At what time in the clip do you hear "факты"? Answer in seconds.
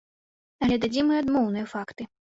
1.75-2.03